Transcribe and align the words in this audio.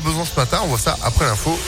besoin 0.00 0.24
ce 0.24 0.34
matin, 0.36 0.60
on 0.64 0.68
voit 0.68 0.78
ça 0.78 0.96
après 1.02 1.26
l'info. 1.26 1.58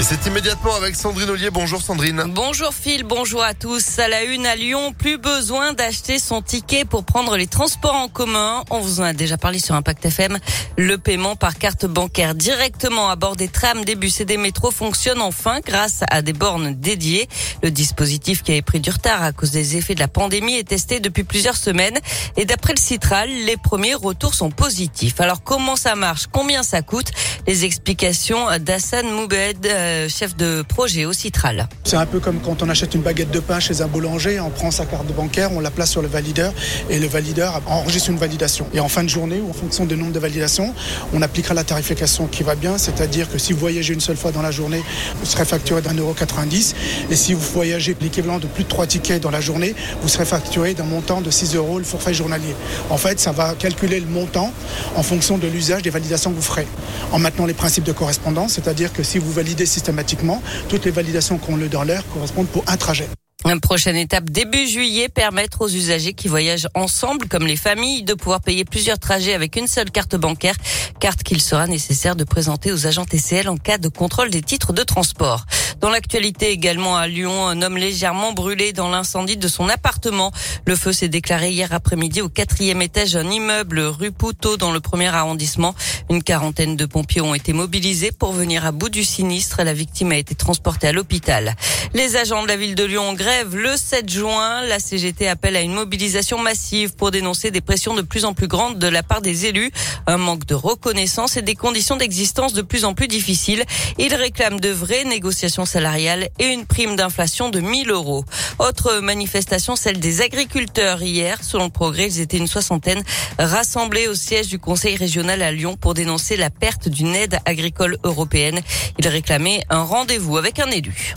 Et 0.00 0.04
c'est 0.04 0.26
immédiatement 0.26 0.74
avec 0.74 0.96
Sandrine 0.96 1.28
Ollier. 1.28 1.50
Bonjour 1.50 1.82
Sandrine. 1.82 2.24
Bonjour 2.28 2.72
Phil, 2.72 3.04
bonjour 3.04 3.44
à 3.44 3.52
tous. 3.52 3.98
À 3.98 4.08
la 4.08 4.24
une 4.24 4.46
à 4.46 4.56
Lyon, 4.56 4.92
plus 4.92 5.18
besoin 5.18 5.74
d'acheter 5.74 6.18
son 6.18 6.40
ticket 6.40 6.86
pour 6.86 7.04
prendre 7.04 7.36
les 7.36 7.46
transports 7.46 7.94
en 7.94 8.08
commun. 8.08 8.64
On 8.70 8.80
vous 8.80 9.00
en 9.00 9.04
a 9.04 9.12
déjà 9.12 9.36
parlé 9.36 9.58
sur 9.58 9.74
Impact 9.74 10.06
FM. 10.06 10.38
Le 10.78 10.96
paiement 10.96 11.36
par 11.36 11.56
carte 11.56 11.84
bancaire 11.84 12.34
directement 12.34 13.10
à 13.10 13.16
bord 13.16 13.36
des 13.36 13.48
trams, 13.48 13.84
des 13.84 13.94
bus 13.94 14.20
et 14.20 14.24
des 14.24 14.38
métros 14.38 14.70
fonctionne 14.70 15.20
enfin 15.20 15.60
grâce 15.60 16.00
à 16.08 16.22
des 16.22 16.32
bornes 16.32 16.74
dédiées. 16.74 17.28
Le 17.62 17.70
dispositif 17.70 18.42
qui 18.42 18.52
avait 18.52 18.62
pris 18.62 18.80
du 18.80 18.90
retard 18.90 19.22
à 19.22 19.32
cause 19.32 19.50
des 19.50 19.76
effets 19.76 19.94
de 19.94 20.00
la 20.00 20.08
pandémie 20.08 20.54
est 20.54 20.68
testé 20.68 21.00
depuis 21.00 21.24
plusieurs 21.24 21.56
semaines. 21.56 21.98
Et 22.36 22.46
d'après 22.46 22.72
le 22.72 22.80
Citral, 22.80 23.28
les 23.28 23.58
premiers 23.58 23.94
retours 23.94 24.34
sont 24.34 24.50
positifs. 24.50 25.20
Alors 25.20 25.44
comment 25.44 25.76
ça 25.76 25.94
marche? 25.94 26.28
Combien 26.32 26.62
ça 26.62 26.80
coûte? 26.80 27.10
Les 27.46 27.66
explications 27.66 28.46
d'Hassan 28.58 29.08
Moubed 29.10 29.66
euh, 29.82 30.08
chef 30.08 30.36
de 30.36 30.62
projet 30.62 31.04
au 31.04 31.12
Citral. 31.12 31.68
C'est 31.84 31.96
un 31.96 32.06
peu 32.06 32.20
comme 32.20 32.40
quand 32.40 32.62
on 32.62 32.68
achète 32.68 32.94
une 32.94 33.02
baguette 33.02 33.30
de 33.30 33.40
pain 33.40 33.60
chez 33.60 33.82
un 33.82 33.86
boulanger, 33.86 34.40
on 34.40 34.50
prend 34.50 34.70
sa 34.70 34.86
carte 34.86 35.06
bancaire, 35.12 35.52
on 35.52 35.60
la 35.60 35.70
place 35.70 35.90
sur 35.90 36.02
le 36.02 36.08
valideur 36.08 36.52
et 36.88 36.98
le 36.98 37.06
valideur 37.06 37.60
enregistre 37.66 38.10
une 38.10 38.18
validation. 38.18 38.66
Et 38.72 38.80
en 38.80 38.88
fin 38.88 39.04
de 39.04 39.08
journée, 39.08 39.40
ou 39.40 39.50
en 39.50 39.52
fonction 39.52 39.84
du 39.84 39.96
nombre 39.96 40.12
de 40.12 40.18
validations, 40.18 40.74
on 41.12 41.22
appliquera 41.22 41.54
la 41.54 41.64
tarification 41.64 42.26
qui 42.26 42.42
va 42.42 42.54
bien, 42.54 42.78
c'est-à-dire 42.78 43.30
que 43.30 43.38
si 43.38 43.52
vous 43.52 43.58
voyagez 43.58 43.94
une 43.94 44.00
seule 44.00 44.16
fois 44.16 44.32
dans 44.32 44.42
la 44.42 44.50
journée, 44.50 44.82
vous 45.20 45.26
serez 45.26 45.44
facturé 45.44 45.82
d'un 45.82 45.94
euro 45.94 46.14
90. 46.14 46.74
Et 47.10 47.16
si 47.16 47.34
vous 47.34 47.40
voyagez 47.52 47.96
l'équivalent 48.00 48.38
de 48.38 48.46
plus 48.46 48.64
de 48.64 48.68
trois 48.68 48.86
tickets 48.86 49.22
dans 49.22 49.30
la 49.30 49.40
journée, 49.40 49.74
vous 50.02 50.08
serez 50.08 50.24
facturé 50.24 50.74
d'un 50.74 50.84
montant 50.84 51.20
de 51.20 51.30
6 51.30 51.56
euros 51.56 51.78
le 51.78 51.84
forfait 51.84 52.14
journalier. 52.14 52.54
En 52.90 52.96
fait, 52.96 53.20
ça 53.20 53.32
va 53.32 53.54
calculer 53.54 54.00
le 54.00 54.06
montant 54.06 54.52
en 54.96 55.02
fonction 55.02 55.38
de 55.38 55.46
l'usage 55.46 55.82
des 55.82 55.90
validations 55.90 56.30
que 56.30 56.36
vous 56.36 56.42
ferez. 56.42 56.66
En 57.12 57.18
maintenant 57.18 57.46
les 57.46 57.54
principes 57.54 57.84
de 57.84 57.92
correspondance, 57.92 58.52
c'est-à-dire 58.54 58.92
que 58.92 59.02
si 59.02 59.18
vous 59.18 59.32
validez 59.32 59.66
systématiquement, 59.72 60.42
toutes 60.68 60.84
les 60.84 60.90
validations 60.90 61.38
qu'on 61.38 61.56
le 61.56 61.68
dans 61.68 61.84
l'heure 61.84 62.04
correspondent 62.12 62.48
pour 62.48 62.64
un 62.66 62.76
trajet. 62.76 63.08
Une 63.44 63.60
prochaine 63.60 63.96
étape 63.96 64.30
début 64.30 64.68
juillet, 64.68 65.08
permettre 65.08 65.62
aux 65.62 65.68
usagers 65.68 66.12
qui 66.12 66.28
voyagent 66.28 66.68
ensemble, 66.74 67.26
comme 67.26 67.44
les 67.44 67.56
familles, 67.56 68.04
de 68.04 68.14
pouvoir 68.14 68.40
payer 68.40 68.64
plusieurs 68.64 69.00
trajets 69.00 69.34
avec 69.34 69.56
une 69.56 69.66
seule 69.66 69.90
carte 69.90 70.14
bancaire, 70.14 70.54
carte 71.00 71.24
qu'il 71.24 71.40
sera 71.40 71.66
nécessaire 71.66 72.14
de 72.14 72.22
présenter 72.22 72.70
aux 72.70 72.86
agents 72.86 73.04
TCL 73.04 73.48
en 73.48 73.56
cas 73.56 73.78
de 73.78 73.88
contrôle 73.88 74.30
des 74.30 74.42
titres 74.42 74.72
de 74.72 74.84
transport. 74.84 75.44
Dans 75.82 75.90
l'actualité 75.90 76.52
également 76.52 76.96
à 76.96 77.08
Lyon, 77.08 77.48
un 77.48 77.60
homme 77.60 77.76
légèrement 77.76 78.32
brûlé 78.32 78.72
dans 78.72 78.88
l'incendie 78.88 79.36
de 79.36 79.48
son 79.48 79.68
appartement. 79.68 80.30
Le 80.64 80.76
feu 80.76 80.92
s'est 80.92 81.08
déclaré 81.08 81.50
hier 81.50 81.72
après-midi 81.72 82.20
au 82.20 82.28
quatrième 82.28 82.80
étage 82.82 83.14
d'un 83.14 83.28
immeuble 83.28 83.80
rue 83.80 84.12
Poutot 84.12 84.56
dans 84.56 84.70
le 84.70 84.78
premier 84.78 85.08
arrondissement. 85.08 85.74
Une 86.08 86.22
quarantaine 86.22 86.76
de 86.76 86.86
pompiers 86.86 87.20
ont 87.20 87.34
été 87.34 87.52
mobilisés 87.52 88.12
pour 88.12 88.32
venir 88.32 88.64
à 88.64 88.70
bout 88.70 88.90
du 88.90 89.02
sinistre. 89.02 89.64
La 89.64 89.74
victime 89.74 90.12
a 90.12 90.16
été 90.16 90.36
transportée 90.36 90.86
à 90.86 90.92
l'hôpital. 90.92 91.56
Les 91.94 92.16
agents 92.16 92.42
de 92.42 92.48
la 92.48 92.56
ville 92.56 92.74
de 92.74 92.84
Lyon 92.84 93.02
en 93.08 93.12
grève 93.12 93.54
le 93.54 93.76
7 93.76 94.08
juin. 94.08 94.62
La 94.62 94.78
CGT 94.78 95.28
appelle 95.28 95.56
à 95.56 95.60
une 95.60 95.74
mobilisation 95.74 96.38
massive 96.38 96.94
pour 96.94 97.10
dénoncer 97.10 97.50
des 97.50 97.60
pressions 97.60 97.94
de 97.94 98.02
plus 98.02 98.24
en 98.24 98.32
plus 98.32 98.48
grandes 98.48 98.78
de 98.78 98.86
la 98.86 99.02
part 99.02 99.20
des 99.20 99.46
élus, 99.46 99.70
un 100.06 100.16
manque 100.16 100.46
de 100.46 100.54
reconnaissance 100.54 101.36
et 101.36 101.42
des 101.42 101.54
conditions 101.54 101.96
d'existence 101.96 102.52
de 102.54 102.62
plus 102.62 102.84
en 102.84 102.94
plus 102.94 103.08
difficiles. 103.08 103.64
Ils 103.98 104.14
réclament 104.14 104.60
de 104.60 104.70
vraies 104.70 105.04
négociations 105.04 105.66
salariale 105.66 106.28
et 106.38 106.46
une 106.46 106.66
prime 106.66 106.96
d'inflation 106.96 107.50
de 107.50 107.60
1000 107.60 107.90
euros. 107.90 108.24
Autre 108.58 109.00
manifestation, 109.00 109.76
celle 109.76 110.00
des 110.00 110.22
agriculteurs 110.22 111.02
hier. 111.02 111.38
Selon 111.42 111.64
le 111.64 111.70
progrès, 111.70 112.06
ils 112.06 112.20
étaient 112.20 112.38
une 112.38 112.46
soixantaine 112.46 113.02
rassemblés 113.38 114.08
au 114.08 114.14
siège 114.14 114.48
du 114.48 114.58
Conseil 114.58 114.96
régional 114.96 115.42
à 115.42 115.52
Lyon 115.52 115.76
pour 115.76 115.94
dénoncer 115.94 116.36
la 116.36 116.50
perte 116.50 116.88
d'une 116.88 117.14
aide 117.14 117.38
agricole 117.44 117.98
européenne. 118.04 118.60
Ils 118.98 119.08
réclamaient 119.08 119.62
un 119.68 119.82
rendez-vous 119.82 120.36
avec 120.36 120.58
un 120.58 120.70
élu. 120.70 121.12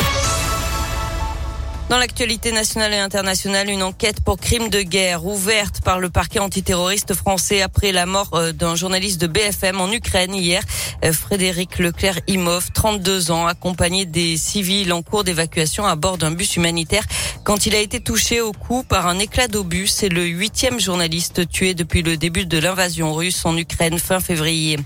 Dans 1.87 1.97
l'actualité 1.99 2.51
nationale 2.51 2.93
et 2.93 2.97
internationale, 2.97 3.69
une 3.69 3.83
enquête 3.83 4.19
pour 4.19 4.37
crime 4.37 4.69
de 4.69 4.81
guerre 4.81 5.23
ouverte 5.23 5.81
par 5.81 5.99
le 5.99 6.09
parquet 6.09 6.39
antiterroriste 6.39 7.13
français 7.13 7.61
après 7.61 7.91
la 7.91 8.07
mort 8.07 8.31
euh, 8.33 8.51
d'un 8.51 8.75
journaliste 8.75 9.21
de 9.21 9.27
BFM 9.27 9.79
en 9.79 9.91
Ukraine 9.91 10.33
hier. 10.33 10.63
Euh, 11.03 11.13
Frédéric 11.13 11.77
Leclerc-Imov, 11.77 12.71
32 12.73 13.29
ans, 13.29 13.45
accompagné 13.45 14.05
des 14.05 14.35
civils 14.35 14.91
en 14.93 15.03
cours 15.03 15.23
d'évacuation 15.23 15.85
à 15.85 15.95
bord 15.95 16.17
d'un 16.17 16.31
bus 16.31 16.55
humanitaire 16.55 17.03
quand 17.43 17.67
il 17.67 17.75
a 17.75 17.79
été 17.79 17.99
touché 17.99 18.41
au 18.41 18.51
cou 18.51 18.83
par 18.83 19.05
un 19.05 19.19
éclat 19.19 19.47
d'obus. 19.47 19.85
C'est 19.85 20.09
le 20.09 20.25
huitième 20.25 20.79
journaliste 20.79 21.47
tué 21.47 21.75
depuis 21.75 22.01
le 22.01 22.17
début 22.17 22.47
de 22.47 22.57
l'invasion 22.57 23.13
russe 23.13 23.45
en 23.45 23.55
Ukraine 23.55 23.99
fin 23.99 24.19
février. 24.19 24.79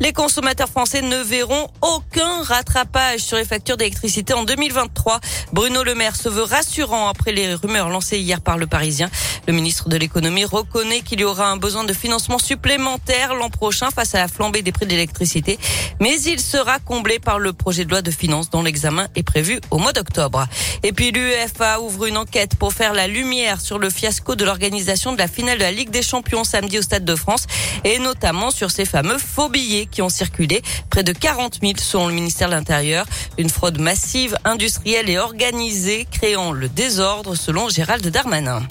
Les 0.00 0.12
consommateurs 0.12 0.68
français 0.68 1.02
ne 1.02 1.16
verront 1.18 1.68
aucun 1.80 2.42
rattrapage 2.42 3.20
sur 3.20 3.36
les 3.36 3.44
factures 3.44 3.76
d'électricité 3.76 4.34
en 4.34 4.42
2023. 4.42 5.20
Bruno 5.52 5.84
Le 5.84 5.94
Maire 5.94 6.16
se 6.16 6.28
veut 6.28 6.42
rassurant 6.42 7.08
après 7.08 7.32
les 7.32 7.54
rumeurs 7.54 7.88
lancées 7.88 8.18
hier 8.18 8.40
par 8.40 8.58
le 8.58 8.66
Parisien. 8.66 9.08
Le 9.46 9.52
ministre 9.52 9.88
de 9.88 9.96
l'économie 9.96 10.44
reconnaît 10.44 11.00
qu'il 11.00 11.20
y 11.20 11.24
aura 11.24 11.48
un 11.48 11.56
besoin 11.56 11.84
de 11.84 11.92
financement 11.92 12.38
supplémentaire 12.38 13.34
l'an 13.34 13.50
prochain 13.50 13.90
face 13.90 14.14
à 14.16 14.18
la 14.18 14.28
flambée 14.28 14.62
des 14.62 14.72
prix 14.72 14.86
de 14.86 14.90
l'électricité, 14.90 15.58
mais 16.00 16.20
il 16.22 16.40
sera 16.40 16.80
comblé 16.80 17.20
par 17.20 17.38
le 17.38 17.52
projet 17.52 17.84
de 17.84 17.90
loi 17.90 18.02
de 18.02 18.10
finances 18.10 18.50
dont 18.50 18.62
l'examen 18.62 19.06
est 19.14 19.22
prévu 19.22 19.60
au 19.70 19.78
mois 19.78 19.92
d'octobre. 19.92 20.46
Et 20.82 20.92
puis 20.92 21.12
l'UEFA 21.12 21.80
ouvre 21.80 22.06
une 22.06 22.16
enquête 22.16 22.56
pour 22.56 22.72
faire 22.72 22.94
la 22.94 23.06
lumière 23.06 23.60
sur 23.60 23.78
le 23.78 23.90
fiasco 23.90 24.34
de 24.34 24.44
l'organisation 24.44 25.12
de 25.12 25.18
la 25.18 25.28
finale 25.28 25.58
de 25.58 25.62
la 25.62 25.72
Ligue 25.72 25.90
des 25.90 26.02
Champions 26.02 26.42
samedi 26.42 26.78
au 26.78 26.82
Stade 26.82 27.04
de 27.04 27.14
France 27.14 27.46
et 27.84 27.98
notamment 27.98 28.50
sur 28.50 28.70
ces 28.70 28.84
fameux 28.84 29.18
faux 29.18 29.48
billets 29.48 29.83
qui 29.86 30.02
ont 30.02 30.08
circulé. 30.08 30.62
Près 30.90 31.02
de 31.02 31.12
40 31.12 31.60
000 31.62 31.74
selon 31.78 32.08
le 32.08 32.14
ministère 32.14 32.48
de 32.48 32.54
l'Intérieur. 32.54 33.06
Une 33.38 33.50
fraude 33.50 33.80
massive, 33.80 34.36
industrielle 34.44 35.10
et 35.10 35.18
organisée 35.18 36.06
créant 36.10 36.52
le 36.52 36.68
désordre 36.68 37.34
selon 37.34 37.68
Gérald 37.68 38.06
Darmanin. 38.06 38.62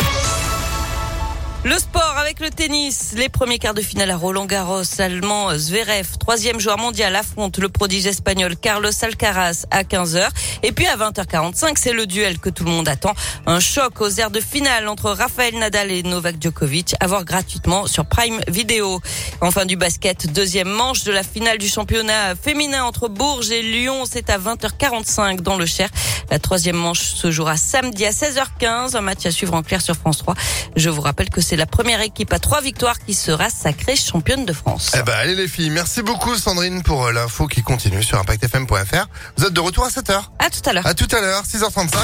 Le 1.66 1.78
sport 1.78 2.16
avec 2.18 2.42
le 2.42 2.50
tennis. 2.50 3.14
Les 3.16 3.30
premiers 3.30 3.58
quarts 3.58 3.74
de 3.74 3.82
finale 3.82 4.12
à 4.12 4.18
Roland 4.18 4.46
Garros. 4.46 4.84
Allemand 5.00 5.58
Zverev, 5.58 6.18
troisième 6.20 6.60
joueur 6.60 6.78
mondial, 6.78 7.16
affronte 7.16 7.58
le 7.58 7.70
prodige 7.70 8.06
espagnol 8.06 8.58
Carlos 8.58 8.92
Alcaraz 9.02 9.66
à 9.72 9.84
15h. 9.84 10.28
Et 10.64 10.74
puis 10.74 10.86
à 10.88 10.98
20h45, 10.98 11.76
c'est 11.78 11.94
le 11.94 12.06
duel 12.06 12.40
que 12.40 12.50
tout 12.50 12.66
le 12.66 12.72
monde 12.72 12.90
attend. 12.90 13.14
Un 13.46 13.62
choc 13.62 14.02
aux 14.02 14.10
airs 14.10 14.30
de 14.30 14.42
finale 14.42 14.90
entre 14.90 15.12
Rafael 15.12 15.58
Nadal 15.58 15.90
et 15.90 16.04
Novak 16.04 16.36
Djokovic 16.42 16.96
à 17.00 17.08
voir 17.08 17.24
gratuitement 17.24 17.88
sur 17.88 18.06
Prime 18.06 18.42
Video. 18.50 19.00
Enfin 19.40 19.66
du 19.66 19.78
basket, 19.78 20.34
deuxième 20.34 20.70
manche 20.70 21.06
de 21.06 21.14
la 21.14 21.24
finale 21.24 21.60
du 21.60 21.70
championnat 21.70 22.36
féminin 22.36 22.84
entre 22.84 23.08
Bourges 23.08 23.52
et 23.52 23.62
Lyon. 23.62 24.04
C'est 24.04 24.30
à 24.30 24.38
20h45 24.38 25.40
dans 25.40 25.56
le 25.56 25.66
Cher. 25.66 25.88
La 26.30 26.40
troisième 26.40 26.76
manche 26.76 27.00
se 27.00 27.32
jouera 27.32 27.56
samedi 27.56 28.06
à 28.06 28.12
16h15. 28.12 28.98
Un 28.98 29.02
match 29.02 29.26
à 29.26 29.32
suivre 29.32 29.54
en 29.54 29.64
clair 29.64 29.82
sur 29.82 29.96
France 29.96 30.18
3. 30.18 30.36
Je 30.76 30.90
vous 30.90 31.02
rappelle 31.02 31.30
que 31.30 31.40
c'est 31.40 31.53
c'est 31.54 31.58
la 31.58 31.68
première 31.68 32.02
équipe 32.02 32.34
à 32.34 32.40
trois 32.40 32.62
victoires 32.62 32.98
qui 32.98 33.14
sera 33.14 33.48
sacrée 33.52 33.96
championne 33.96 34.44
de 34.44 34.54
France. 34.54 34.92
Eh 34.98 35.04
ben, 35.04 35.14
allez 35.14 35.36
les 35.36 35.48
filles, 35.48 35.70
merci 35.70 36.02
beaucoup 36.02 36.36
Sandrine 36.36 36.82
pour 36.82 37.06
euh, 37.06 37.12
l'info 37.12 37.46
qui 37.46 37.62
continue 37.62 38.02
sur 38.02 38.18
impactfm.fr. 38.18 39.06
Vous 39.38 39.46
êtes 39.46 39.54
de 39.54 39.60
retour 39.60 39.86
à 39.86 39.90
7h. 39.90 40.20
À 40.40 40.50
tout 40.50 40.68
à 40.68 40.74
l'heure. 40.74 40.88
À 40.88 40.96
tout 40.96 41.16
à 41.16 41.22
l'heure, 41.22 41.44
6h35. 41.44 41.96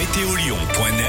Météolion.net 0.00 1.06